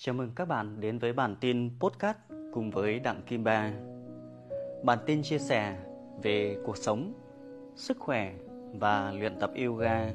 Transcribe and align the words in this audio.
Chào 0.00 0.14
mừng 0.14 0.30
các 0.34 0.44
bạn 0.44 0.80
đến 0.80 0.98
với 0.98 1.12
bản 1.12 1.36
tin 1.40 1.70
podcast 1.80 2.16
cùng 2.52 2.70
với 2.70 2.98
Đặng 2.98 3.22
Kim 3.26 3.44
Ba. 3.44 3.72
Bản 4.84 4.98
tin 5.06 5.22
chia 5.22 5.38
sẻ 5.38 5.76
về 6.22 6.56
cuộc 6.64 6.76
sống, 6.76 7.12
sức 7.76 7.96
khỏe 8.00 8.34
và 8.80 9.12
luyện 9.12 9.38
tập 9.40 9.50
yoga. 9.64 10.10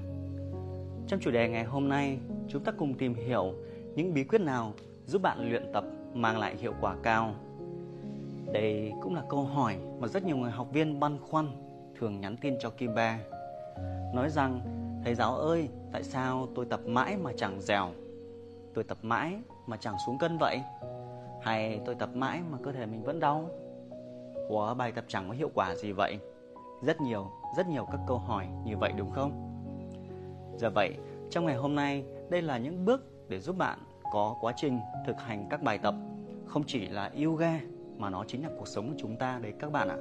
Trong 1.07 1.19
chủ 1.19 1.31
đề 1.31 1.49
ngày 1.49 1.63
hôm 1.63 1.89
nay, 1.89 2.19
chúng 2.47 2.63
ta 2.63 2.71
cùng 2.71 2.93
tìm 2.93 3.13
hiểu 3.13 3.53
những 3.95 4.13
bí 4.13 4.23
quyết 4.23 4.41
nào 4.41 4.73
giúp 5.05 5.21
bạn 5.21 5.49
luyện 5.49 5.71
tập 5.73 5.83
mang 6.13 6.39
lại 6.39 6.55
hiệu 6.55 6.73
quả 6.81 6.95
cao. 7.03 7.35
Đây 8.53 8.93
cũng 9.01 9.15
là 9.15 9.23
câu 9.29 9.43
hỏi 9.43 9.77
mà 9.99 10.07
rất 10.07 10.23
nhiều 10.23 10.37
người 10.37 10.51
học 10.51 10.67
viên 10.73 10.99
băn 10.99 11.17
khoăn 11.19 11.47
thường 11.99 12.21
nhắn 12.21 12.37
tin 12.37 12.55
cho 12.59 12.69
Kim 12.69 12.95
Ba. 12.95 13.19
Nói 14.13 14.29
rằng, 14.29 14.61
thầy 15.05 15.15
giáo 15.15 15.35
ơi, 15.35 15.69
tại 15.91 16.03
sao 16.03 16.47
tôi 16.55 16.65
tập 16.65 16.81
mãi 16.85 17.17
mà 17.17 17.31
chẳng 17.37 17.61
dẻo? 17.61 17.91
Tôi 18.73 18.83
tập 18.83 18.97
mãi 19.01 19.39
mà 19.67 19.77
chẳng 19.77 19.95
xuống 20.05 20.17
cân 20.17 20.37
vậy? 20.37 20.61
Hay 21.41 21.81
tôi 21.85 21.95
tập 21.95 22.09
mãi 22.13 22.41
mà 22.49 22.57
cơ 22.63 22.71
thể 22.71 22.85
mình 22.85 23.03
vẫn 23.03 23.19
đau? 23.19 23.49
Ủa 24.49 24.73
bài 24.73 24.91
tập 24.91 25.05
chẳng 25.07 25.27
có 25.27 25.33
hiệu 25.33 25.49
quả 25.53 25.75
gì 25.75 25.91
vậy? 25.91 26.19
Rất 26.81 27.01
nhiều, 27.01 27.31
rất 27.57 27.67
nhiều 27.67 27.85
các 27.91 27.99
câu 28.07 28.17
hỏi 28.17 28.47
như 28.65 28.77
vậy 28.77 28.93
đúng 28.97 29.11
không? 29.11 29.31
Giờ 30.57 30.69
vậy, 30.69 30.97
trong 31.29 31.45
ngày 31.45 31.55
hôm 31.55 31.75
nay, 31.75 32.05
đây 32.29 32.41
là 32.41 32.57
những 32.57 32.85
bước 32.85 33.29
để 33.29 33.39
giúp 33.39 33.57
bạn 33.57 33.79
có 34.11 34.35
quá 34.41 34.53
trình 34.55 34.79
thực 35.07 35.19
hành 35.19 35.47
các 35.49 35.63
bài 35.63 35.77
tập 35.77 35.95
không 36.45 36.63
chỉ 36.67 36.87
là 36.87 37.11
yoga 37.25 37.59
mà 37.97 38.09
nó 38.09 38.23
chính 38.27 38.43
là 38.43 38.49
cuộc 38.57 38.67
sống 38.67 38.89
của 38.89 38.95
chúng 38.97 39.15
ta 39.15 39.39
đấy 39.41 39.53
các 39.59 39.71
bạn 39.71 39.89
ạ. 39.89 39.97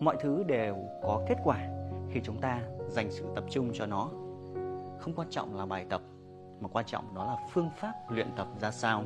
Mọi 0.00 0.16
thứ 0.20 0.42
đều 0.42 0.76
có 1.02 1.24
kết 1.28 1.36
quả 1.44 1.68
khi 2.10 2.20
chúng 2.24 2.40
ta 2.40 2.62
dành 2.88 3.10
sự 3.10 3.24
tập 3.34 3.44
trung 3.50 3.70
cho 3.74 3.86
nó. 3.86 4.08
Không 4.98 5.12
quan 5.16 5.28
trọng 5.30 5.56
là 5.56 5.66
bài 5.66 5.86
tập 5.88 6.00
mà 6.60 6.68
quan 6.68 6.84
trọng 6.84 7.14
đó 7.14 7.24
là 7.24 7.36
phương 7.50 7.70
pháp 7.76 7.92
luyện 8.10 8.28
tập 8.36 8.46
ra 8.60 8.70
sao. 8.70 9.02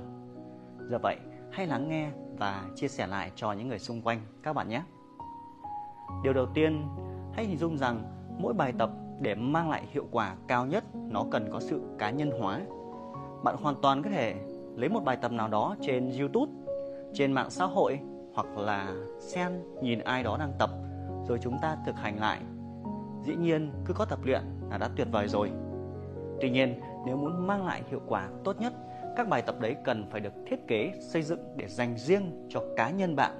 Giờ 0.90 0.98
vậy, 1.02 1.16
hãy 1.52 1.66
lắng 1.66 1.88
nghe 1.88 2.10
và 2.38 2.65
chia 2.76 2.88
sẻ 2.88 3.06
lại 3.06 3.32
cho 3.34 3.52
những 3.52 3.68
người 3.68 3.79
xung 3.79 4.02
quanh 4.02 4.20
các 4.43 4.52
bạn 4.52 4.68
nhé. 4.68 4.82
Điều 6.23 6.32
đầu 6.32 6.46
tiên, 6.54 6.88
hãy 7.32 7.45
hình 7.45 7.59
dung 7.59 7.78
rằng 7.78 8.02
mỗi 8.38 8.54
bài 8.54 8.73
tập 8.78 8.90
để 9.21 9.34
mang 9.34 9.71
lại 9.71 9.82
hiệu 9.90 10.06
quả 10.10 10.37
cao 10.48 10.66
nhất 10.66 10.84
nó 10.95 11.24
cần 11.30 11.48
có 11.52 11.60
sự 11.60 11.82
cá 11.98 12.10
nhân 12.10 12.30
hóa. 12.40 12.60
Bạn 13.45 13.56
hoàn 13.62 13.74
toàn 13.82 14.02
có 14.02 14.10
thể 14.10 14.34
lấy 14.76 14.88
một 14.88 15.01
bài 15.04 15.16
tập 15.16 15.32
nào 15.32 15.48
đó 15.48 15.76
trên 15.80 16.10
YouTube, 16.18 16.52
trên 17.15 17.32
mạng 17.32 17.51
xã 17.51 17.65
hội 17.65 17.98
hoặc 18.34 18.46
là 18.56 18.95
xem 19.21 19.52
nhìn 19.82 19.98
ai 19.98 20.23
đó 20.23 20.37
đang 20.38 20.52
tập 20.59 20.71
rồi 21.28 21.38
chúng 21.43 21.59
ta 21.62 21.76
thực 21.87 21.96
hành 21.96 22.21
lại. 22.21 22.40
Dĩ 23.23 23.37
nhiên 23.37 23.73
cứ 23.84 23.95
có 23.95 24.04
tập 24.04 24.18
luyện 24.24 24.43
là 24.71 24.78
đã 24.78 24.88
tuyệt 24.96 25.09
vời 25.12 25.28
rồi. 25.28 25.51
Tuy 26.40 26.51
nhiên, 26.51 26.80
nếu 27.06 27.16
muốn 27.16 27.46
mang 27.46 27.66
lại 27.66 27.82
hiệu 27.90 28.01
quả 28.06 28.29
tốt 28.45 28.60
nhất, 28.60 28.73
các 29.16 29.29
bài 29.29 29.43
tập 29.43 29.54
đấy 29.60 29.76
cần 29.84 30.06
phải 30.10 30.20
được 30.20 30.32
thiết 30.46 30.68
kế, 30.68 30.93
xây 31.01 31.23
dựng 31.23 31.40
để 31.56 31.68
dành 31.68 31.98
riêng 31.98 32.46
cho 32.48 32.62
cá 32.76 32.90
nhân 32.90 33.16
bạn. 33.16 33.32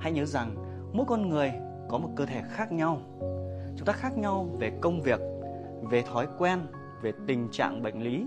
Hãy 0.00 0.12
nhớ 0.12 0.24
rằng 0.24 0.54
mỗi 0.92 1.06
con 1.08 1.28
người 1.28 1.52
có 1.88 1.98
một 1.98 2.08
cơ 2.16 2.26
thể 2.26 2.42
khác 2.48 2.72
nhau. 2.72 2.98
Chúng 3.76 3.86
ta 3.86 3.92
khác 3.92 4.18
nhau 4.18 4.48
về 4.58 4.72
công 4.80 5.00
việc, 5.00 5.20
về 5.82 6.02
thói 6.02 6.26
quen, 6.38 6.58
về 7.02 7.12
tình 7.26 7.48
trạng 7.52 7.82
bệnh 7.82 8.02
lý, 8.02 8.26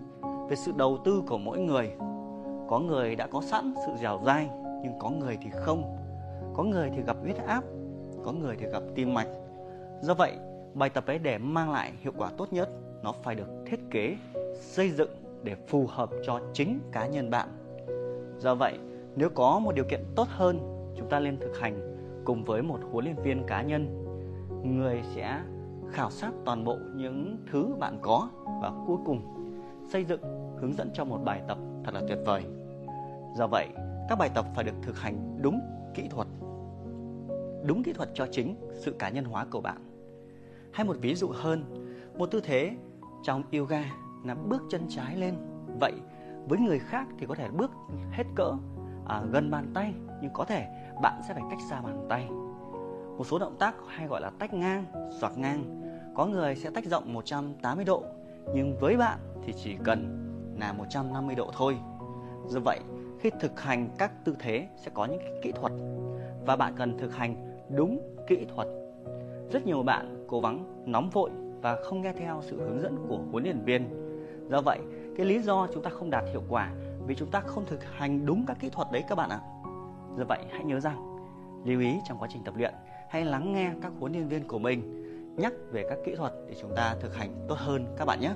về 0.50 0.56
sự 0.56 0.72
đầu 0.78 0.98
tư 1.06 1.24
của 1.28 1.38
mỗi 1.38 1.60
người. 1.60 1.92
Có 2.70 2.80
người 2.80 3.16
đã 3.16 3.28
có 3.28 3.42
sẵn 3.42 3.74
sự 3.86 3.92
dẻo 4.02 4.22
dai, 4.26 4.50
nhưng 4.84 4.94
có 5.00 5.10
người 5.10 5.38
thì 5.42 5.50
không. 5.54 5.96
Có 6.54 6.64
người 6.64 6.90
thì 6.96 7.02
gặp 7.02 7.18
huyết 7.22 7.38
áp, 7.38 7.64
có 8.26 8.32
người 8.32 8.56
thì 8.60 8.66
gặp 8.72 8.84
tim 8.96 9.14
mạch. 9.14 9.28
Do 10.02 10.14
vậy, 10.14 10.38
bài 10.74 10.90
tập 10.90 11.06
ấy 11.08 11.20
để 11.20 11.38
mang 11.38 11.72
lại 11.72 11.94
hiệu 12.02 12.14
quả 12.18 12.30
tốt 12.38 12.54
nhất 12.54 12.70
nó 13.04 13.12
phải 13.24 13.36
được 13.36 13.48
thiết 13.66 13.80
kế, 13.92 14.18
xây 14.60 14.90
dựng 14.90 15.10
để 15.44 15.56
phù 15.68 15.88
hợp 15.88 16.10
cho 16.24 16.42
chính 16.54 16.80
cá 16.92 17.08
nhân 17.08 17.30
bạn. 17.30 17.50
Do 18.40 18.56
vậy, 18.56 18.78
nếu 19.16 19.30
có 19.30 19.60
một 19.60 19.76
điều 19.76 19.86
kiện 19.86 20.04
tốt 20.16 20.28
hơn, 20.30 20.60
chúng 20.96 21.10
ta 21.10 21.20
nên 21.20 21.38
thực 21.40 21.60
hành 21.60 21.96
cùng 22.26 22.44
với 22.44 22.62
một 22.62 22.80
huấn 22.92 23.06
luyện 23.06 23.16
viên 23.24 23.44
cá 23.48 23.62
nhân. 23.62 24.06
Người 24.64 25.02
sẽ 25.16 25.42
khảo 25.92 26.12
sát 26.12 26.32
toàn 26.46 26.64
bộ 26.64 26.78
những 26.96 27.38
thứ 27.52 27.76
bạn 27.80 28.00
có 28.02 28.30
và 28.62 28.72
cuối 28.88 28.98
cùng 29.06 29.22
xây 29.92 30.06
dựng, 30.06 30.22
hướng 30.60 30.74
dẫn 30.74 30.90
cho 30.94 31.06
một 31.06 31.18
bài 31.26 31.42
tập 31.48 31.58
thật 31.84 31.94
là 31.94 32.02
tuyệt 32.08 32.18
vời. 32.26 32.44
Do 33.36 33.48
vậy, 33.48 33.68
các 34.10 34.16
bài 34.20 34.30
tập 34.36 34.46
phải 34.56 34.64
được 34.64 34.76
thực 34.82 35.00
hành 35.00 35.40
đúng 35.42 35.60
kỹ 35.94 36.08
thuật, 36.10 36.28
đúng 37.64 37.84
kỹ 37.84 37.94
thuật 37.94 38.10
cho 38.14 38.28
chính 38.32 38.56
sự 38.74 38.92
cá 38.92 39.10
nhân 39.10 39.26
hóa 39.26 39.46
của 39.52 39.62
bạn. 39.62 39.78
Hay 40.72 40.86
một 40.86 40.96
ví 41.02 41.16
dụ 41.16 41.28
hơn, 41.34 41.64
một 42.18 42.26
tư 42.26 42.42
thế 42.44 42.72
trong 43.24 43.44
yoga 43.54 43.84
là 44.24 44.36
bước 44.36 44.62
chân 44.70 44.86
trái 44.90 45.18
lên. 45.18 45.36
Vậy 45.80 45.94
với 46.48 46.60
người 46.60 46.80
khác 46.80 47.08
thì 47.18 47.26
có 47.26 47.36
thể 47.36 47.50
bước 47.50 47.72
hết 48.12 48.24
cỡ 48.36 48.54
à, 49.08 49.22
gần 49.32 49.52
bàn 49.52 49.72
tay 49.74 49.94
nhưng 50.22 50.34
có 50.34 50.46
thể 50.46 50.68
bạn 51.02 51.22
sẽ 51.28 51.34
phải 51.34 51.44
cách 51.50 51.60
xa 51.70 51.82
bàn 51.82 52.06
tay. 52.10 52.28
Một 53.18 53.24
số 53.26 53.40
động 53.40 53.56
tác 53.60 53.76
hay 53.88 54.08
gọi 54.08 54.22
là 54.22 54.32
tách 54.40 54.54
ngang 54.54 54.86
xoạc 55.20 55.38
ngang. 55.38 55.82
Có 56.16 56.26
người 56.26 56.56
sẽ 56.56 56.70
tách 56.70 56.86
rộng 56.86 57.14
180 57.14 57.86
độ 57.86 58.04
nhưng 58.54 58.78
với 58.80 58.98
bạn 58.98 59.20
thì 59.46 59.54
chỉ 59.64 59.76
cần 59.84 60.26
là 60.60 60.74
150 60.74 61.36
độ 61.36 61.52
thôi. 61.58 61.78
Do 62.48 62.60
vậy 62.66 62.80
khi 63.20 63.30
thực 63.40 63.62
hành 63.62 63.90
các 63.98 64.26
tư 64.26 64.36
thế 64.40 64.68
sẽ 64.78 64.92
có 64.94 65.06
những 65.06 65.22
kỹ 65.44 65.52
thuật 65.52 65.72
và 66.46 66.56
bạn 66.56 66.74
cần 66.78 66.98
thực 66.98 67.16
hành 67.16 67.60
đúng 67.76 68.18
kỹ 68.28 68.46
thuật. 68.56 68.68
Rất 69.52 69.66
nhiều 69.66 69.84
bạn 69.84 70.26
cố 70.28 70.42
gắng 70.42 70.84
nóng 70.86 71.10
vội 71.10 71.30
và 71.62 71.78
không 71.84 72.02
nghe 72.02 72.14
theo 72.14 72.42
sự 72.42 72.58
hướng 72.58 72.82
dẫn 72.82 72.98
của 73.08 73.20
huấn 73.32 73.44
luyện 73.44 73.66
viên. 73.66 73.90
Do 74.50 74.62
vậy, 74.62 74.80
cái 75.18 75.26
lý 75.26 75.42
do 75.42 75.68
chúng 75.74 75.84
ta 75.84 75.90
không 75.90 76.10
đạt 76.10 76.24
hiệu 76.32 76.44
quả 76.50 76.72
vì 77.08 77.16
chúng 77.16 77.32
ta 77.32 77.40
không 77.40 77.66
thực 77.66 77.84
hành 77.84 78.26
đúng 78.26 78.46
các 78.48 78.58
kỹ 78.60 78.70
thuật 78.70 78.88
đấy 78.92 79.04
các 79.10 79.16
bạn 79.16 79.30
ạ. 79.30 79.40
Do 80.18 80.24
vậy, 80.28 80.40
hãy 80.52 80.64
nhớ 80.64 80.80
rằng 80.80 81.18
lưu 81.66 81.80
ý 81.80 81.96
trong 82.08 82.18
quá 82.20 82.28
trình 82.32 82.44
tập 82.44 82.54
luyện, 82.58 82.74
hãy 83.10 83.26
lắng 83.26 83.54
nghe 83.54 83.72
các 83.82 83.92
huấn 84.00 84.12
luyện 84.12 84.28
viên 84.28 84.48
của 84.48 84.60
mình 84.60 85.06
nhắc 85.38 85.54
về 85.72 85.86
các 85.90 85.98
kỹ 86.06 86.16
thuật 86.16 86.34
để 86.48 86.56
chúng 86.62 86.76
ta 86.76 86.96
thực 87.00 87.16
hành 87.16 87.46
tốt 87.48 87.56
hơn 87.58 87.86
các 87.98 88.06
bạn 88.06 88.20
nhé. 88.22 88.32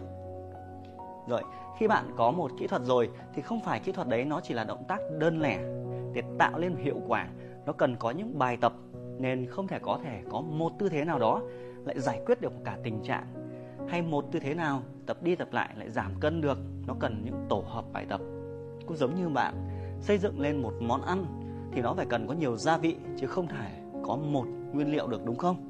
Rồi, 1.28 1.42
khi 1.80 1.88
bạn 1.88 2.06
có 2.18 2.32
một 2.32 2.52
kỹ 2.60 2.68
thuật 2.68 2.82
rồi 2.82 3.10
thì 3.34 3.42
không 3.42 3.60
phải 3.60 3.80
kỹ 3.80 3.92
thuật 3.92 4.08
đấy 4.08 4.26
nó 4.26 4.42
chỉ 4.42 4.54
là 4.54 4.64
động 4.64 4.84
tác 4.88 5.00
đơn 5.20 5.42
lẻ 5.42 5.60
để 6.14 6.22
tạo 6.40 6.60
lên 6.60 6.76
hiệu 6.76 7.02
quả, 7.08 7.28
nó 7.66 7.74
cần 7.74 7.96
có 8.00 8.12
những 8.12 8.40
bài 8.40 8.58
tập 8.62 8.74
nên 9.20 9.48
không 9.48 9.68
thể 9.68 9.80
có 9.82 10.00
thể 10.04 10.22
có 10.32 10.42
một 10.42 10.72
tư 10.80 10.90
thế 10.90 11.06
nào 11.06 11.20
đó 11.20 11.42
lại 11.86 12.00
giải 12.00 12.22
quyết 12.26 12.42
được 12.42 12.54
cả 12.66 12.78
tình 12.84 13.04
trạng? 13.04 13.26
Hay 13.88 14.02
một 14.02 14.26
tư 14.32 14.40
thế 14.40 14.54
nào, 14.54 14.82
tập 15.06 15.18
đi 15.24 15.36
tập 15.36 15.48
lại 15.52 15.70
lại 15.78 15.90
giảm 15.90 16.12
cân 16.20 16.42
được? 16.42 16.58
Nó 16.88 16.96
cần 17.00 17.22
những 17.26 17.46
tổ 17.50 17.64
hợp 17.68 17.86
bài 17.94 18.06
tập. 18.10 18.22
Cũng 18.88 18.98
giống 18.98 19.16
như 19.16 19.30
bạn, 19.30 19.54
xây 20.02 20.18
dựng 20.18 20.40
lên 20.40 20.62
một 20.62 20.74
món 20.80 21.02
ăn 21.02 21.26
thì 21.74 21.82
nó 21.82 21.94
phải 21.94 22.06
cần 22.10 22.28
có 22.28 22.34
nhiều 22.34 22.58
gia 22.58 22.78
vị 22.78 22.96
chứ 23.18 23.28
không 23.28 23.48
thể 23.48 23.70
có 24.04 24.16
một 24.16 24.46
nguyên 24.74 24.92
liệu 24.92 25.08
được, 25.08 25.26
đúng 25.26 25.38
không? 25.38 25.70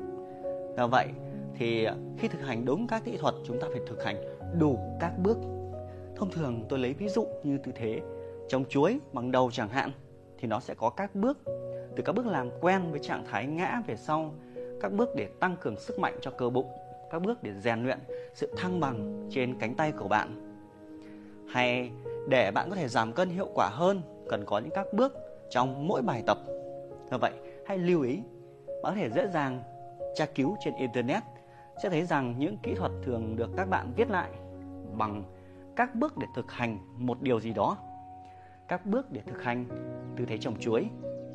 Do 0.77 0.87
vậy 0.87 1.07
thì 1.55 1.87
khi 2.17 2.27
thực 2.27 2.41
hành 2.41 2.65
đúng 2.65 2.87
các 2.87 3.03
kỹ 3.05 3.17
thuật, 3.17 3.35
chúng 3.45 3.61
ta 3.61 3.67
phải 3.71 3.81
thực 3.87 4.03
hành 4.03 4.15
đủ 4.59 4.79
các 4.99 5.13
bước. 5.23 5.37
Thông 6.15 6.31
thường 6.31 6.65
tôi 6.69 6.79
lấy 6.79 6.93
ví 6.93 7.09
dụ 7.09 7.27
như 7.43 7.57
tư 7.57 7.71
thế 7.75 8.01
trồng 8.47 8.65
chuối 8.65 8.99
bằng 9.13 9.31
đầu 9.31 9.51
chẳng 9.51 9.69
hạn 9.69 9.91
thì 10.37 10.47
nó 10.47 10.59
sẽ 10.59 10.73
có 10.73 10.89
các 10.89 11.15
bước. 11.15 11.37
Từ 11.95 12.03
các 12.05 12.15
bước 12.15 12.25
làm 12.25 12.49
quen 12.61 12.81
với 12.91 12.99
trạng 12.99 13.25
thái 13.31 13.47
ngã 13.47 13.81
về 13.87 13.95
sau 13.95 14.33
các 14.83 14.93
bước 14.93 15.15
để 15.15 15.29
tăng 15.39 15.55
cường 15.61 15.77
sức 15.77 15.99
mạnh 15.99 16.17
cho 16.21 16.31
cơ 16.31 16.49
bụng, 16.49 16.67
các 17.11 17.21
bước 17.21 17.43
để 17.43 17.51
rèn 17.53 17.83
luyện 17.83 17.99
sự 18.33 18.53
thăng 18.57 18.79
bằng 18.79 19.27
trên 19.31 19.59
cánh 19.59 19.75
tay 19.75 19.91
của 19.91 20.07
bạn. 20.07 20.57
Hay 21.49 21.91
để 22.29 22.51
bạn 22.51 22.69
có 22.69 22.75
thể 22.75 22.87
giảm 22.87 23.13
cân 23.13 23.29
hiệu 23.29 23.49
quả 23.55 23.69
hơn, 23.71 24.01
cần 24.29 24.43
có 24.45 24.59
những 24.59 24.73
các 24.75 24.87
bước 24.93 25.13
trong 25.49 25.87
mỗi 25.87 26.01
bài 26.01 26.23
tập. 26.27 26.37
Do 27.11 27.17
vậy, 27.17 27.31
hãy 27.67 27.77
lưu 27.77 28.01
ý, 28.01 28.19
bạn 28.67 28.83
có 28.83 28.93
thể 28.95 29.09
dễ 29.09 29.27
dàng 29.27 29.63
tra 30.15 30.25
cứu 30.25 30.55
trên 30.63 30.75
internet 30.75 31.23
sẽ 31.83 31.89
thấy 31.89 32.05
rằng 32.05 32.35
những 32.37 32.57
kỹ 32.63 32.73
thuật 32.75 32.91
thường 33.03 33.35
được 33.35 33.49
các 33.57 33.65
bạn 33.69 33.93
viết 33.95 34.09
lại 34.09 34.29
bằng 34.97 35.23
các 35.75 35.95
bước 35.95 36.17
để 36.17 36.27
thực 36.35 36.51
hành 36.51 36.77
một 36.97 37.21
điều 37.21 37.39
gì 37.39 37.53
đó. 37.53 37.77
Các 38.67 38.85
bước 38.85 39.11
để 39.11 39.21
thực 39.25 39.43
hành 39.43 39.65
tư 40.17 40.25
thế 40.25 40.37
trồng 40.37 40.59
chuối, 40.59 40.87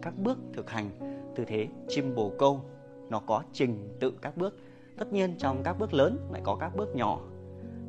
các 0.03 0.15
bước 0.19 0.39
thực 0.53 0.71
hành 0.71 0.91
tư 1.37 1.44
thế 1.44 1.69
chim 1.89 2.15
bồ 2.15 2.33
câu 2.39 2.61
nó 3.10 3.20
có 3.26 3.43
trình 3.52 3.96
tự 4.00 4.12
các 4.22 4.37
bước. 4.37 4.58
Tất 4.99 5.12
nhiên 5.12 5.34
trong 5.38 5.62
các 5.64 5.78
bước 5.78 5.94
lớn 5.94 6.28
lại 6.32 6.43
có 6.44 6.56
các 6.60 6.76
bước 6.76 6.96
nhỏ. 6.96 7.20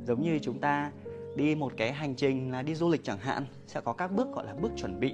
Giống 0.06 0.21
như 0.21 0.39
chúng 0.39 0.60
ta 0.60 0.92
đi 1.36 1.56
một 1.56 1.74
cái 1.77 1.92
hành 1.92 2.16
trình 2.16 2.51
là 2.51 2.62
đi 2.62 2.75
du 2.75 2.89
lịch 2.89 3.04
chẳng 3.04 3.18
hạn, 3.18 3.45
sẽ 3.68 3.81
có 3.81 3.94
các 3.94 4.12
bước 4.12 4.27
gọi 4.33 4.45
là 4.45 4.54
bước 4.62 4.71
chuẩn 4.75 5.00
bị. 5.00 5.13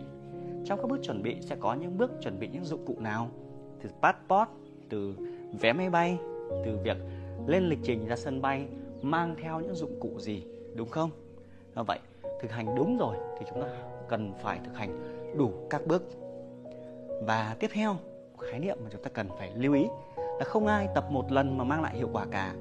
Trong 0.66 0.80
các 0.82 0.90
bước 0.90 1.00
chuẩn 1.04 1.24
bị 1.24 1.36
sẽ 1.42 1.56
có 1.60 1.74
những 1.74 1.98
bước 1.98 2.12
chuẩn 2.22 2.40
bị 2.40 2.48
những 2.48 2.66
dụng 2.66 2.86
cụ 2.86 2.96
nào? 3.00 3.30
Từ 3.82 3.90
passport, 4.02 4.50
từ 4.90 5.16
vé 5.60 5.74
máy 5.74 5.90
bay, 5.90 6.18
từ 6.66 6.78
việc 6.84 6.98
lên 7.48 7.64
lịch 7.64 7.80
trình 7.84 8.06
ra 8.06 8.16
sân 8.16 8.42
bay, 8.42 8.68
mang 9.02 9.36
theo 9.42 9.60
những 9.60 9.76
dụng 9.76 10.00
cụ 10.00 10.20
gì, 10.20 10.44
đúng 10.76 10.90
không? 10.90 11.10
Do 11.76 11.84
vậy, 11.84 12.00
thực 12.42 12.52
hành 12.52 12.76
đúng 12.76 12.98
rồi 12.98 13.18
thì 13.40 13.46
chúng 13.50 13.62
ta 13.62 13.68
cần 14.10 14.34
phải 14.42 14.60
thực 14.66 14.76
hành 14.76 15.00
đủ 15.38 15.52
các 15.70 15.88
bước. 15.88 16.04
Và 17.22 17.56
tiếp 17.60 17.70
theo 17.74 17.96
khái 18.40 18.60
niệm 18.60 18.78
mà 18.84 18.90
chúng 18.92 19.04
ta 19.04 19.10
cần 19.14 19.30
phải 19.38 19.52
lưu 19.56 19.74
ý 19.74 19.88
là 20.16 20.46
không 20.46 20.68
ai 20.68 20.88
tập 20.96 21.06
một 21.12 21.32
lần 21.32 21.58
mà 21.58 21.64
mang 21.64 21.82
lại 21.82 21.96
hiệu 21.96 22.10
quả 22.14 22.26
cả. 22.32 22.54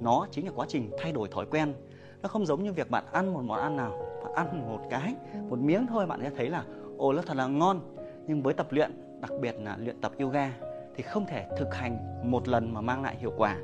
Nó 0.00 0.26
chính 0.30 0.46
là 0.46 0.52
quá 0.54 0.66
trình 0.68 0.90
thay 0.98 1.12
đổi 1.12 1.28
thói 1.28 1.46
quen. 1.46 1.74
Nó 2.22 2.28
không 2.28 2.46
giống 2.46 2.62
như 2.62 2.72
việc 2.72 2.90
bạn 2.90 3.04
ăn 3.12 3.32
một 3.32 3.42
món 3.44 3.60
ăn 3.60 3.76
nào, 3.76 3.90
bạn 4.24 4.32
ăn 4.34 4.68
một 4.68 4.80
cái, 4.90 5.14
một 5.48 5.58
miếng 5.58 5.86
thôi 5.86 6.06
bạn 6.06 6.20
sẽ 6.22 6.30
thấy 6.36 6.50
là, 6.50 6.64
ồ, 6.98 7.12
nó 7.12 7.22
thật 7.22 7.36
là 7.36 7.46
ngon. 7.46 7.80
Nhưng 8.26 8.42
với 8.42 8.54
tập 8.54 8.66
luyện, 8.70 9.20
đặc 9.20 9.30
biệt 9.40 9.54
là 9.58 9.76
luyện 9.76 10.00
tập 10.00 10.12
yoga, 10.18 10.52
thì 10.96 11.02
không 11.02 11.26
thể 11.26 11.48
thực 11.58 11.74
hành 11.74 12.22
một 12.30 12.48
lần 12.48 12.74
mà 12.74 12.80
mang 12.80 13.02
lại 13.02 13.16
hiệu 13.16 13.32
quả, 13.36 13.56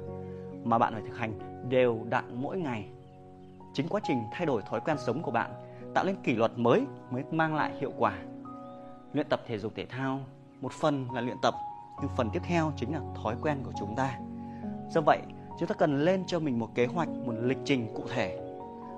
mà 0.64 0.78
bạn 0.78 0.92
phải 0.92 1.02
thực 1.02 1.16
hành 1.16 1.38
đều 1.68 1.98
đặn 2.08 2.24
mỗi 2.34 2.58
ngày. 2.58 2.88
Chính 3.74 3.88
quá 3.88 4.00
trình 4.04 4.18
thay 4.32 4.46
đổi 4.46 4.62
thói 4.62 4.80
quen 4.80 4.96
sống 4.98 5.22
của 5.22 5.30
bạn 5.30 5.50
tạo 5.94 6.04
nên 6.04 6.16
kỷ 6.22 6.34
luật 6.34 6.52
mới 6.56 6.86
mới 7.10 7.24
mang 7.30 7.54
lại 7.54 7.72
hiệu 7.80 7.92
quả. 7.98 8.18
Luyện 9.12 9.26
tập 9.28 9.40
thể 9.46 9.58
dục 9.58 9.72
thể 9.76 9.86
thao 9.86 10.20
một 10.60 10.72
phần 10.72 11.06
là 11.12 11.20
luyện 11.20 11.37
tập, 11.43 11.55
nhưng 12.00 12.10
phần 12.16 12.31
tiếp 12.31 12.43
theo 12.44 12.72
chính 12.76 12.93
là 12.93 13.00
thói 13.22 13.37
quen 13.43 13.58
của 13.64 13.72
chúng 13.78 13.96
ta. 13.96 14.19
Do 14.90 15.00
vậy, 15.00 15.19
chúng 15.58 15.69
ta 15.69 15.75
cần 15.75 16.05
lên 16.05 16.25
cho 16.26 16.38
mình 16.38 16.58
một 16.58 16.75
kế 16.75 16.87
hoạch, 16.87 17.08
một 17.08 17.32
lịch 17.43 17.58
trình 17.64 17.93
cụ 17.94 18.02
thể. 18.14 18.38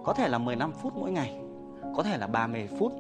Có 0.05 0.13
thể 0.13 0.29
là 0.29 0.39
15 0.39 0.73
phút 0.73 0.93
mỗi 0.97 1.13
ngày, 1.13 1.41
có 1.97 2.03
thể 2.03 2.19
là 2.19 2.27
30 2.27 2.69
phút. 2.79 2.93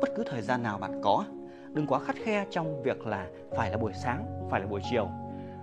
Bất 0.00 0.08
cứ 0.16 0.24
thời 0.26 0.42
gian 0.42 0.62
nào 0.62 0.78
bạn 0.78 1.00
có, 1.02 1.24
đừng 1.72 1.86
quá 1.86 1.98
khắt 1.98 2.16
khe 2.16 2.46
trong 2.50 2.82
việc 2.82 3.06
là 3.06 3.28
phải 3.56 3.70
là 3.70 3.76
buổi 3.76 3.92
sáng, 3.92 4.48
phải 4.50 4.60
là 4.60 4.66
buổi 4.66 4.80
chiều. 4.90 5.08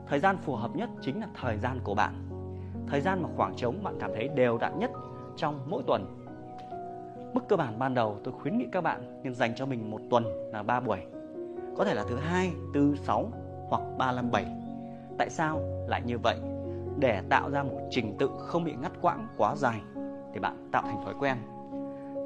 Thời 0.08 0.20
gian 0.20 0.38
phù 0.38 0.56
hợp 0.56 0.76
nhất 0.76 0.90
chính 1.02 1.20
là 1.20 1.28
thời 1.42 1.58
gian 1.58 1.80
của 1.84 1.96
bạn. 1.96 2.14
Thời 2.88 3.02
gian 3.02 3.24
mà 3.24 3.30
khoảng 3.36 3.56
trống 3.56 3.84
bạn 3.84 3.98
cảm 4.00 4.12
thấy 4.16 4.28
đều 4.28 4.58
đặn 4.58 4.80
nhất 4.80 4.92
trong 5.38 5.60
mỗi 5.70 5.84
tuần. 5.88 6.26
Mức 7.34 7.42
cơ 7.50 7.56
bản 7.56 7.80
ban 7.80 7.94
đầu 7.94 8.18
tôi 8.24 8.34
khuyến 8.34 8.58
nghị 8.58 8.66
các 8.72 8.82
bạn 8.82 9.22
nên 9.24 9.34
dành 9.34 9.56
cho 9.56 9.66
mình 9.66 9.92
một 9.92 10.02
tuần 10.10 10.26
là 10.54 10.64
3 10.64 10.80
buổi 10.80 11.00
có 11.78 11.86
thể 11.86 11.94
là 11.94 12.04
thứ 12.10 12.16
hai, 12.16 12.52
thứ 12.74 12.96
sáu 12.96 13.32
hoặc 13.70 13.82
ba 13.98 14.12
năm 14.12 14.32
bảy. 14.32 14.46
Tại 15.18 15.30
sao 15.30 15.62
lại 15.88 16.02
như 16.06 16.18
vậy? 16.18 16.36
Để 17.00 17.22
tạo 17.30 17.50
ra 17.52 17.64
một 17.64 17.80
trình 17.90 18.16
tự 18.20 18.30
không 18.38 18.64
bị 18.64 18.74
ngắt 18.82 18.92
quãng 19.02 19.28
quá 19.38 19.56
dài 19.56 19.82
để 20.34 20.40
bạn 20.40 20.70
tạo 20.72 20.82
thành 20.82 21.06
thói 21.06 21.14
quen. 21.20 21.38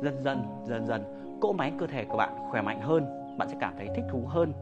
Dần 0.03 0.23
dần 0.23 0.43
dần 0.63 0.85
dần, 0.85 1.03
cỗ 1.41 1.53
máy 1.53 1.73
cơ 1.79 1.87
thể 1.87 2.05
của 2.05 2.17
bạn 2.17 2.29
khỏe 2.51 2.61
mạnh 2.61 2.81
hơn, 2.81 3.05
bạn 3.37 3.49
sẽ 3.49 3.55
cảm 3.59 3.73
thấy 3.77 3.87
thích 3.95 4.05
thú 4.11 4.23
hơn 4.27 4.53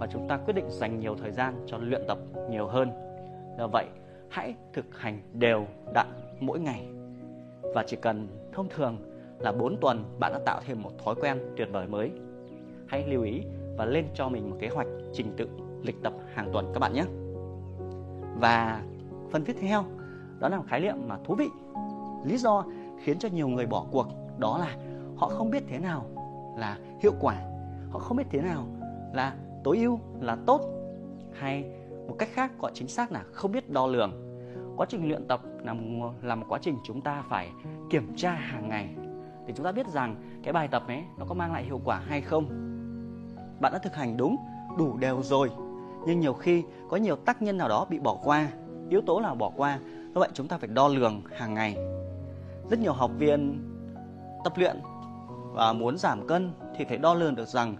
và 0.00 0.06
chúng 0.06 0.28
ta 0.28 0.36
quyết 0.36 0.54
định 0.54 0.70
dành 0.70 1.00
nhiều 1.00 1.16
thời 1.22 1.30
gian 1.30 1.54
cho 1.66 1.78
luyện 1.78 2.02
tập 2.08 2.18
nhiều 2.50 2.66
hơn. 2.66 2.90
Do 3.58 3.66
vậy, 3.66 3.86
hãy 4.30 4.54
thực 4.72 4.98
hành 4.98 5.20
đều 5.32 5.66
đặn 5.94 6.06
mỗi 6.40 6.60
ngày. 6.60 6.88
Và 7.74 7.84
chỉ 7.86 7.96
cần 7.96 8.28
thông 8.52 8.68
thường 8.68 8.96
là 9.38 9.52
4 9.52 9.76
tuần 9.80 10.04
bạn 10.18 10.32
đã 10.32 10.38
tạo 10.46 10.60
thêm 10.66 10.82
một 10.82 10.90
thói 11.04 11.14
quen 11.14 11.38
tuyệt 11.56 11.68
vời 11.72 11.86
mới. 11.86 12.10
Hãy 12.86 13.04
lưu 13.06 13.22
ý 13.22 13.42
và 13.76 13.84
lên 13.84 14.06
cho 14.14 14.28
mình 14.28 14.50
một 14.50 14.56
kế 14.60 14.68
hoạch 14.68 14.86
trình 15.12 15.34
tự 15.36 15.48
lịch 15.82 16.02
tập 16.02 16.12
hàng 16.34 16.50
tuần 16.52 16.70
các 16.74 16.80
bạn 16.80 16.92
nhé. 16.92 17.04
Và 18.40 18.82
phần 19.30 19.44
tiếp 19.44 19.56
theo 19.60 19.84
đó 20.38 20.48
là 20.48 20.56
một 20.56 20.64
khái 20.68 20.80
niệm 20.80 20.96
mà 21.08 21.18
thú 21.24 21.34
vị. 21.34 21.48
Lý 22.24 22.36
do 22.36 22.64
khiến 23.02 23.18
cho 23.18 23.28
nhiều 23.28 23.48
người 23.48 23.66
bỏ 23.66 23.86
cuộc 23.90 24.06
đó 24.38 24.58
là 24.58 24.76
họ 25.16 25.28
không 25.28 25.50
biết 25.50 25.62
thế 25.68 25.78
nào 25.78 26.06
là 26.58 26.78
hiệu 27.02 27.12
quả 27.20 27.36
họ 27.90 27.98
không 27.98 28.16
biết 28.16 28.26
thế 28.30 28.40
nào 28.40 28.66
là 29.14 29.36
tối 29.64 29.78
ưu 29.78 30.00
là 30.20 30.36
tốt 30.46 30.60
hay 31.32 31.64
một 32.08 32.14
cách 32.18 32.28
khác 32.32 32.52
gọi 32.58 32.70
chính 32.74 32.88
xác 32.88 33.12
là 33.12 33.24
không 33.32 33.52
biết 33.52 33.70
đo 33.70 33.86
lường. 33.86 34.12
Quá 34.76 34.86
trình 34.88 35.08
luyện 35.08 35.28
tập 35.28 35.40
là 35.64 35.74
một, 35.74 36.12
là 36.22 36.34
một 36.34 36.46
quá 36.48 36.58
trình 36.62 36.76
chúng 36.84 37.00
ta 37.00 37.24
phải 37.28 37.50
kiểm 37.90 38.12
tra 38.16 38.30
hàng 38.32 38.68
ngày 38.68 38.96
để 39.46 39.52
chúng 39.56 39.64
ta 39.64 39.72
biết 39.72 39.86
rằng 39.86 40.40
cái 40.42 40.52
bài 40.52 40.68
tập 40.68 40.82
ấy 40.88 41.02
nó 41.18 41.24
có 41.28 41.34
mang 41.34 41.52
lại 41.52 41.64
hiệu 41.64 41.80
quả 41.84 42.02
hay 42.06 42.20
không 42.20 42.75
bạn 43.60 43.72
đã 43.72 43.78
thực 43.78 43.94
hành 43.94 44.16
đúng, 44.16 44.36
đủ 44.78 44.96
đều 44.96 45.22
rồi. 45.22 45.50
Nhưng 46.06 46.20
nhiều 46.20 46.32
khi, 46.32 46.64
có 46.90 46.96
nhiều 46.96 47.16
tác 47.16 47.42
nhân 47.42 47.56
nào 47.56 47.68
đó 47.68 47.86
bị 47.88 47.98
bỏ 47.98 48.18
qua, 48.24 48.48
yếu 48.88 49.00
tố 49.06 49.20
nào 49.20 49.34
bỏ 49.34 49.52
qua, 49.56 49.78
do 50.14 50.20
vậy 50.20 50.28
chúng 50.34 50.48
ta 50.48 50.58
phải 50.58 50.68
đo 50.68 50.88
lường 50.88 51.22
hàng 51.36 51.54
ngày. 51.54 51.76
Rất 52.70 52.78
nhiều 52.80 52.92
học 52.92 53.10
viên 53.18 53.62
tập 54.44 54.52
luyện 54.56 54.76
và 55.52 55.72
muốn 55.72 55.98
giảm 55.98 56.26
cân 56.26 56.52
thì 56.76 56.84
phải 56.84 56.96
đo 56.96 57.14
lường 57.14 57.34
được 57.34 57.48
rằng 57.48 57.76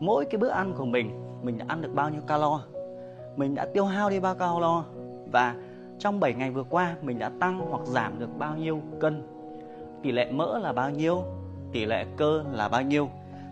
mỗi 0.00 0.24
cái 0.24 0.38
bữa 0.38 0.48
ăn 0.48 0.74
của 0.76 0.84
mình 0.84 1.24
mình 1.42 1.58
đã 1.58 1.64
ăn 1.68 1.80
được 1.80 1.94
bao 1.94 2.10
nhiêu 2.10 2.20
calo, 2.26 2.60
mình 3.36 3.54
đã 3.54 3.66
tiêu 3.74 3.84
hao 3.84 4.10
đi 4.10 4.20
bao 4.20 4.34
calo 4.34 4.84
và 5.32 5.54
trong 5.98 6.20
7 6.20 6.34
ngày 6.34 6.50
vừa 6.50 6.64
qua 6.64 6.96
mình 7.02 7.18
đã 7.18 7.30
tăng 7.40 7.58
hoặc 7.70 7.86
giảm 7.86 8.18
được 8.18 8.38
bao 8.38 8.56
nhiêu 8.56 8.80
cân. 9.00 9.22
Tỷ 10.02 10.12
lệ 10.12 10.32
mỡ 10.32 10.58
là 10.58 10.72
bao 10.72 10.90
nhiêu, 10.90 11.22
tỷ 11.72 11.84
lệ 11.84 12.06
cơ 12.16 12.44
là 12.52 12.68
bao 12.68 12.82
nhiêu 12.82 13.08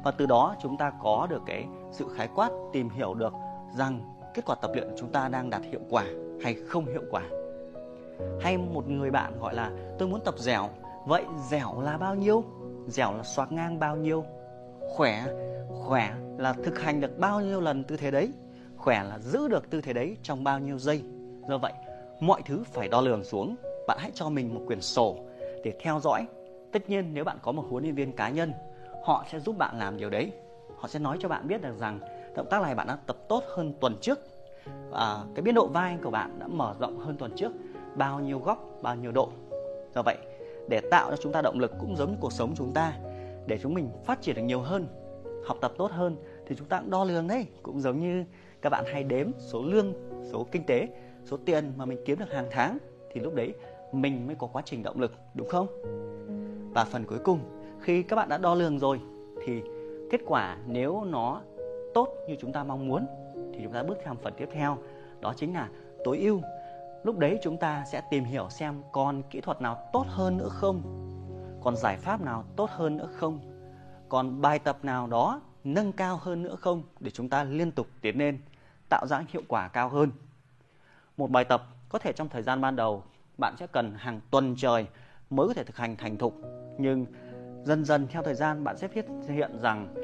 và 0.06 0.12
từ 0.12 0.26
đó 0.26 0.54
chúng 0.62 0.76
ta 0.76 0.92
có 1.02 1.26
được 1.30 1.42
cái 1.46 1.66
sự 1.90 2.06
khái 2.16 2.28
quát 2.34 2.50
tìm 2.72 2.88
hiểu 2.90 3.14
được 3.14 3.32
rằng 3.76 4.00
kết 4.34 4.42
quả 4.46 4.56
tập 4.62 4.70
luyện 4.74 4.88
của 4.88 4.96
chúng 4.98 5.12
ta 5.12 5.28
đang 5.28 5.50
đạt 5.50 5.62
hiệu 5.62 5.80
quả 5.90 6.04
hay 6.42 6.54
không 6.68 6.86
hiệu 6.86 7.02
quả. 7.10 7.22
Hay 8.40 8.58
một 8.58 8.88
người 8.88 9.10
bạn 9.10 9.38
gọi 9.40 9.54
là, 9.54 9.70
tôi 9.98 10.08
muốn 10.08 10.20
tập 10.24 10.34
dẻo. 10.38 10.68
Vậy 11.06 11.24
dẻo 11.50 11.80
là 11.80 11.98
bao 11.98 12.14
nhiêu? 12.14 12.44
Dẻo 12.86 13.12
là 13.16 13.22
xoạc 13.22 13.52
ngang 13.52 13.78
bao 13.78 13.96
nhiêu? 13.96 14.24
Khỏe 14.88 15.26
khỏe 15.84 16.14
là 16.38 16.52
thực 16.52 16.78
hành 16.78 17.00
được 17.00 17.18
bao 17.18 17.40
nhiêu 17.40 17.60
lần 17.60 17.84
tư 17.84 17.96
thế 17.96 18.10
đấy? 18.10 18.32
Khỏe 18.76 19.04
là 19.04 19.18
giữ 19.18 19.48
được 19.48 19.70
tư 19.70 19.80
thế 19.80 19.92
đấy 19.92 20.16
trong 20.22 20.44
bao 20.44 20.58
nhiêu 20.58 20.78
giây? 20.78 21.02
Do 21.48 21.58
vậy, 21.58 21.72
mọi 22.20 22.42
thứ 22.44 22.62
phải 22.72 22.88
đo 22.88 23.00
lường 23.00 23.24
xuống. 23.24 23.56
Bạn 23.86 23.98
hãy 24.00 24.10
cho 24.14 24.28
mình 24.28 24.54
một 24.54 24.60
quyển 24.66 24.80
sổ 24.80 25.16
để 25.64 25.72
theo 25.80 26.00
dõi. 26.00 26.26
Tất 26.72 26.90
nhiên, 26.90 27.14
nếu 27.14 27.24
bạn 27.24 27.38
có 27.42 27.52
một 27.52 27.64
huấn 27.70 27.82
luyện 27.82 27.94
viên 27.94 28.12
cá 28.12 28.28
nhân 28.28 28.52
họ 29.06 29.24
sẽ 29.30 29.40
giúp 29.40 29.58
bạn 29.58 29.78
làm 29.78 29.96
điều 29.96 30.10
đấy. 30.10 30.32
Họ 30.76 30.88
sẽ 30.88 30.98
nói 30.98 31.16
cho 31.20 31.28
bạn 31.28 31.48
biết 31.48 31.62
được 31.62 31.78
rằng 31.78 32.00
động 32.36 32.46
tác 32.50 32.62
này 32.62 32.74
bạn 32.74 32.86
đã 32.86 32.98
tập 33.06 33.16
tốt 33.28 33.42
hơn 33.48 33.72
tuần 33.80 33.96
trước. 34.00 34.18
À, 34.92 35.16
cái 35.34 35.42
biên 35.42 35.54
độ 35.54 35.66
vai 35.66 35.98
của 36.02 36.10
bạn 36.10 36.38
đã 36.38 36.46
mở 36.46 36.74
rộng 36.80 36.98
hơn 36.98 37.16
tuần 37.16 37.32
trước. 37.36 37.52
Bao 37.94 38.20
nhiêu 38.20 38.38
góc 38.38 38.58
bao 38.82 38.94
nhiêu 38.94 39.12
độ. 39.12 39.28
Do 39.94 40.02
vậy 40.02 40.16
để 40.68 40.80
tạo 40.90 41.10
cho 41.10 41.16
chúng 41.16 41.32
ta 41.32 41.42
động 41.42 41.58
lực 41.58 41.72
cũng 41.80 41.96
giống 41.96 42.16
cuộc 42.20 42.32
sống 42.32 42.54
chúng 42.56 42.72
ta 42.72 42.92
để 43.46 43.58
chúng 43.62 43.74
mình 43.74 43.90
phát 44.04 44.22
triển 44.22 44.36
được 44.36 44.42
nhiều 44.42 44.60
hơn 44.60 44.86
học 45.46 45.58
tập 45.60 45.72
tốt 45.78 45.90
hơn 45.90 46.16
thì 46.46 46.56
chúng 46.58 46.68
ta 46.68 46.80
cũng 46.80 46.90
đo 46.90 47.04
lường 47.04 47.28
đấy. 47.28 47.46
Cũng 47.62 47.80
giống 47.80 48.00
như 48.00 48.24
các 48.62 48.70
bạn 48.70 48.84
hay 48.92 49.02
đếm 49.02 49.30
số 49.38 49.62
lương 49.62 49.92
số 50.32 50.46
kinh 50.52 50.66
tế 50.66 50.88
số 51.24 51.36
tiền 51.44 51.72
mà 51.76 51.84
mình 51.84 51.98
kiếm 52.04 52.18
được 52.18 52.32
hàng 52.32 52.48
tháng 52.50 52.78
thì 53.12 53.20
lúc 53.20 53.34
đấy 53.34 53.54
mình 53.92 54.26
mới 54.26 54.36
có 54.38 54.46
quá 54.46 54.62
trình 54.64 54.82
động 54.82 55.00
lực 55.00 55.12
đúng 55.34 55.48
không? 55.48 55.66
Và 56.74 56.84
phần 56.84 57.04
cuối 57.04 57.18
cùng 57.24 57.55
khi 57.86 58.02
các 58.02 58.16
bạn 58.16 58.28
đã 58.28 58.38
đo 58.38 58.54
lường 58.54 58.78
rồi, 58.78 59.00
thì 59.44 59.62
kết 60.10 60.20
quả 60.26 60.56
nếu 60.66 61.04
nó 61.04 61.40
tốt 61.94 62.08
như 62.28 62.36
chúng 62.40 62.52
ta 62.52 62.64
mong 62.64 62.88
muốn, 62.88 63.06
thì 63.54 63.60
chúng 63.62 63.72
ta 63.72 63.82
bước 63.82 63.98
sang 64.04 64.16
phần 64.16 64.34
tiếp 64.36 64.48
theo, 64.52 64.78
đó 65.20 65.34
chính 65.36 65.54
là 65.54 65.68
tối 66.04 66.18
ưu. 66.18 66.40
Lúc 67.04 67.18
đấy 67.18 67.38
chúng 67.42 67.56
ta 67.56 67.84
sẽ 67.92 68.02
tìm 68.10 68.24
hiểu 68.24 68.48
xem 68.50 68.82
còn 68.92 69.22
kỹ 69.30 69.40
thuật 69.40 69.62
nào 69.62 69.88
tốt 69.92 70.04
hơn 70.08 70.36
nữa 70.36 70.48
không, 70.48 70.82
còn 71.62 71.76
giải 71.76 71.96
pháp 71.96 72.20
nào 72.20 72.44
tốt 72.56 72.70
hơn 72.70 72.96
nữa 72.96 73.08
không, 73.12 73.38
còn 74.08 74.40
bài 74.40 74.58
tập 74.58 74.78
nào 74.82 75.06
đó 75.06 75.40
nâng 75.64 75.92
cao 75.92 76.16
hơn 76.22 76.42
nữa 76.42 76.56
không 76.56 76.82
để 77.00 77.10
chúng 77.10 77.28
ta 77.28 77.44
liên 77.44 77.70
tục 77.70 77.86
tiến 78.00 78.18
lên, 78.18 78.38
tạo 78.88 79.06
ra 79.06 79.24
hiệu 79.28 79.42
quả 79.48 79.68
cao 79.68 79.88
hơn. 79.88 80.10
Một 81.16 81.30
bài 81.30 81.44
tập 81.44 81.62
có 81.88 81.98
thể 81.98 82.12
trong 82.12 82.28
thời 82.28 82.42
gian 82.42 82.60
ban 82.60 82.76
đầu, 82.76 83.02
bạn 83.38 83.56
sẽ 83.56 83.66
cần 83.66 83.94
hàng 83.96 84.20
tuần 84.30 84.54
trời 84.56 84.86
mới 85.30 85.48
có 85.48 85.54
thể 85.54 85.64
thực 85.64 85.76
hành 85.76 85.96
thành 85.96 86.18
thục, 86.18 86.34
nhưng 86.78 87.06
dần 87.66 87.84
dần 87.84 88.06
theo 88.10 88.22
thời 88.22 88.34
gian, 88.34 88.64
bạn 88.64 88.76
sẽ 88.76 88.88
phát 88.88 89.06
hiện 89.28 89.58
rằng 89.58 89.94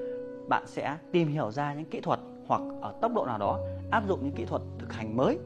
bạn 0.49 0.62
sẽ 0.66 0.97
tìm 1.12 1.28
hiểu 1.28 1.50
ra 1.50 1.75
những 1.75 1.90
kỹ 1.90 2.00
thuật 2.00 2.21
hoặc 2.47 2.61
ở 2.81 2.95
tốc 3.00 3.12
độ 3.14 3.26
nào 3.26 3.38
đó, 3.38 3.59
áp 3.90 4.04
dụng 4.09 4.21
những 4.23 4.35
kỹ 4.35 4.45
thuật 4.45 4.62
thực 4.78 4.92
hành 4.92 5.16
mới. 5.16 5.38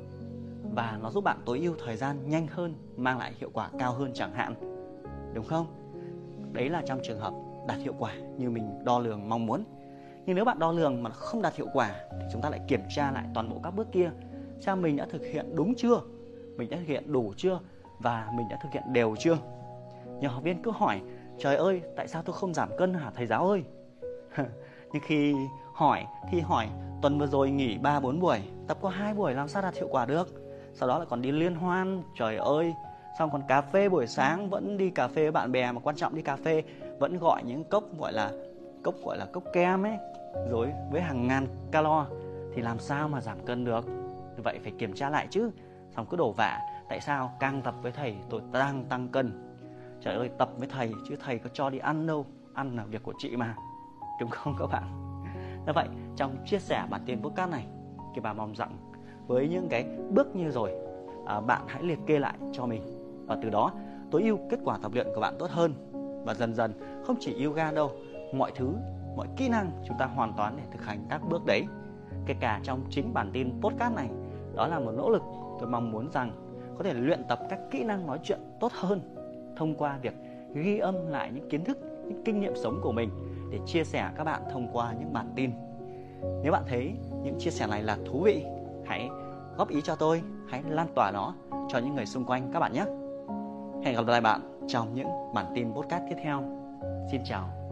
Và 0.75 0.99
nó 1.03 1.11
giúp 1.11 1.25
bạn 1.25 1.39
tối 1.45 1.59
ưu 1.59 1.75
thời 1.85 1.97
gian 1.97 2.17
nhanh 2.29 2.47
hơn, 2.47 2.75
mang 2.97 3.19
lại 3.19 3.33
hiệu 3.39 3.51
quả 3.53 3.71
cao 3.79 3.93
hơn 3.93 4.11
chẳng 4.15 4.33
hạn. 4.33 4.55
Đúng 5.35 5.45
không? 5.45 5.67
Đấy 6.53 6.69
là 6.69 6.83
trong 6.87 7.01
trường 7.05 7.21
hợp 7.21 7.35
đạt 7.69 7.79
hiệu 7.79 7.95
quả 7.99 8.15
như 8.15 8.51
mình 8.51 8.85
đo 8.85 8.99
lường 8.99 9.29
mong 9.29 9.47
muốn. 9.47 9.65
Nhưng 10.27 10.37
nếu 10.37 10.45
bạn 10.45 10.59
đo 10.59 10.73
lường 10.73 11.03
mà 11.03 11.11
không 11.11 11.43
đạt 11.43 11.57
hiệu 11.57 11.69
quả 11.73 11.95
thì 12.11 12.27
chúng 12.33 12.43
ta 12.43 12.51
lại 12.51 12.61
kiểm 12.69 12.83
tra 12.97 13.11
lại 13.11 13.25
toàn 13.35 13.51
bộ 13.51 13.61
các 13.63 13.71
bước 13.71 13.89
kia. 13.93 14.11
Xem 14.61 14.83
mình 14.83 14.97
đã 14.97 15.07
thực 15.11 15.23
hiện 15.23 15.57
đúng 15.57 15.75
chưa? 15.75 16.01
Mình 16.57 16.71
đã 16.71 16.77
thực 16.77 16.87
hiện 16.87 17.13
đủ 17.13 17.33
chưa? 17.37 17.61
Và 17.99 18.33
mình 18.37 18.47
đã 18.51 18.59
thực 18.63 18.73
hiện 18.73 18.83
đều 18.93 19.17
chưa? 19.19 19.39
Nhiều 20.21 20.31
học 20.31 20.43
viên 20.43 20.63
cứ 20.63 20.71
hỏi 20.71 21.01
trời 21.39 21.57
ơi 21.57 21.83
tại 21.97 22.09
sao 22.09 22.23
tôi 22.23 22.37
không 22.37 22.55
giảm 22.55 22.69
cân 22.79 22.95
hả 22.95 23.11
thầy 23.15 23.27
giáo 23.27 23.49
ơi? 23.49 23.65
Nhưng 24.93 25.03
khi 25.03 25.35
hỏi 25.75 26.07
thì 26.31 26.41
hỏi 26.41 26.69
tuần 27.03 27.19
vừa 27.19 27.27
rồi 27.27 27.51
nghỉ 27.51 27.79
3 27.79 28.01
4 28.01 28.21
buổi, 28.21 28.39
tập 28.69 28.79
có 28.81 28.89
hai 28.89 29.15
buổi 29.15 29.35
làm 29.35 29.49
sao 29.49 29.63
đạt 29.63 29.75
hiệu 29.75 29.89
quả 29.91 30.07
được. 30.07 30.29
Sau 30.75 30.89
đó 30.89 30.99
lại 30.99 31.07
còn 31.11 31.23
đi 31.23 31.33
liên 31.33 31.55
hoan, 31.55 32.03
trời 32.19 32.37
ơi, 32.37 32.75
xong 33.19 33.31
còn 33.31 33.43
cà 33.49 33.61
phê 33.61 33.89
buổi 33.89 34.07
sáng 34.07 34.51
vẫn 34.51 34.77
đi 34.77 34.91
cà 34.91 35.09
phê 35.09 35.23
với 35.23 35.31
bạn 35.31 35.53
bè 35.53 35.73
mà 35.73 35.81
quan 35.81 35.97
trọng 35.97 36.15
đi 36.15 36.23
cà 36.23 36.37
phê 36.37 36.63
vẫn 36.99 37.19
gọi 37.19 37.43
những 37.45 37.65
cốc 37.65 37.85
gọi 37.99 38.13
là 38.13 38.33
cốc 38.85 38.95
gọi 39.05 39.19
là 39.19 39.27
cốc 39.33 39.43
kem 39.53 39.83
ấy 39.83 39.99
rồi 40.49 40.73
với 40.91 41.01
hàng 41.01 41.29
ngàn 41.29 41.47
calo. 41.73 42.07
Thì 42.55 42.63
làm 42.63 42.79
sao 42.79 43.09
mà 43.09 43.21
giảm 43.21 43.47
cân 43.47 43.65
được? 43.65 43.87
Vậy 44.37 44.59
phải 44.63 44.73
kiểm 44.79 44.93
tra 44.93 45.11
lại 45.11 45.27
chứ. 45.31 45.51
Xong 45.97 46.07
cứ 46.11 46.17
đổ 46.17 46.33
vạ 46.33 46.61
tại 46.89 47.01
sao 47.01 47.33
càng 47.41 47.63
tập 47.63 47.75
với 47.83 47.93
thầy 47.93 48.17
tôi 48.31 48.41
đang 48.53 48.85
tăng 48.85 49.09
cân 49.09 49.46
trời 50.07 50.15
ơi 50.15 50.31
tập 50.39 50.49
với 50.59 50.69
thầy 50.69 50.93
chứ 51.09 51.17
thầy 51.25 51.39
có 51.39 51.51
cho 51.53 51.71
đi 51.71 51.79
ăn 51.79 52.07
đâu. 52.07 52.27
Ăn 52.55 52.77
là 52.77 52.85
việc 52.85 53.03
của 53.03 53.13
chị 53.19 53.37
mà. 53.37 53.55
Đúng 54.21 54.31
không 54.31 54.55
các 54.59 54.67
bạn? 54.67 54.83
Như 55.67 55.73
vậy 55.75 55.89
trong 56.17 56.37
chia 56.45 56.59
sẻ 56.59 56.87
bản 56.91 57.01
tin 57.07 57.23
podcast 57.23 57.51
này 57.51 57.67
thì 58.15 58.21
bà 58.21 58.33
mong 58.33 58.55
rằng 58.55 58.77
với 59.27 59.49
những 59.49 59.69
cái 59.69 59.85
bước 60.11 60.37
như 60.37 60.51
rồi 60.51 60.73
à, 61.27 61.41
bạn 61.41 61.63
hãy 61.67 61.83
liệt 61.83 61.99
kê 62.07 62.19
lại 62.19 62.35
cho 62.53 62.67
mình. 62.67 62.83
Và 63.27 63.39
từ 63.43 63.51
đó 63.51 63.73
tối 64.11 64.23
ưu 64.23 64.39
kết 64.51 64.61
quả 64.65 64.79
tập 64.83 64.93
luyện 64.95 65.07
của 65.15 65.21
bạn 65.21 65.35
tốt 65.39 65.51
hơn. 65.51 65.73
Và 66.27 66.35
dần 66.35 66.55
dần 66.55 66.73
không 67.07 67.17
chỉ 67.21 67.45
yoga 67.45 67.73
đâu 67.73 67.91
mọi 68.35 68.53
thứ 68.55 68.75
mọi 69.17 69.27
kỹ 69.37 69.49
năng 69.49 69.71
chúng 69.89 69.99
ta 69.99 70.07
hoàn 70.07 70.33
toàn 70.37 70.55
để 70.57 70.63
thực 70.73 70.85
hành 70.85 71.07
các 71.11 71.21
bước 71.29 71.47
đấy. 71.47 71.67
Kể 72.27 72.35
cả 72.41 72.61
trong 72.63 72.81
chính 72.91 73.15
bản 73.15 73.31
tin 73.33 73.61
podcast 73.61 73.95
này 73.95 74.11
đó 74.55 74.67
là 74.67 74.79
một 74.79 74.93
nỗ 74.97 75.11
lực. 75.11 75.23
Tôi 75.61 75.69
mong 75.69 75.93
muốn 75.93 76.11
rằng 76.13 76.31
có 76.79 76.85
thể 76.85 76.95
luyện 76.95 77.25
tập 77.29 77.39
các 77.51 77.61
kỹ 77.71 77.85
năng 77.85 78.07
nói 78.07 78.21
chuyện 78.23 78.41
tốt 78.61 78.73
hơn 78.73 79.16
thông 79.57 79.75
qua 79.75 79.99
việc 80.03 80.15
ghi 80.55 80.79
âm 80.79 81.07
lại 81.09 81.31
những 81.35 81.49
kiến 81.49 81.65
thức, 81.65 81.79
những 82.09 82.23
kinh 82.25 82.41
nghiệm 82.41 82.57
sống 82.57 82.81
của 82.83 82.93
mình 82.93 83.11
để 83.51 83.59
chia 83.67 83.85
sẻ 83.85 84.11
các 84.17 84.25
bạn 84.25 84.43
thông 84.53 84.69
qua 84.73 84.95
những 84.99 85.13
bản 85.13 85.33
tin. 85.37 85.51
Nếu 86.43 86.53
bạn 86.53 86.63
thấy 86.69 86.93
những 87.23 87.39
chia 87.39 87.51
sẻ 87.51 87.67
này 87.67 87.83
là 87.83 87.99
thú 88.07 88.21
vị, 88.21 88.45
hãy 88.87 89.09
góp 89.57 89.69
ý 89.69 89.81
cho 89.85 89.97
tôi, 89.97 90.23
hãy 90.49 90.63
lan 90.69 90.87
tỏa 90.95 91.11
nó 91.11 91.35
cho 91.69 91.79
những 91.79 91.95
người 91.95 92.07
xung 92.07 92.25
quanh 92.25 92.51
các 92.53 92.61
bạn 92.61 92.73
nhé. 92.73 92.85
Hẹn 93.85 93.97
gặp 93.97 94.07
lại 94.07 94.21
bạn 94.21 94.41
trong 94.69 94.95
những 94.95 95.09
bản 95.35 95.47
tin 95.55 95.73
podcast 95.73 96.05
tiếp 96.11 96.17
theo. 96.23 96.43
Xin 97.11 97.21
chào. 97.25 97.66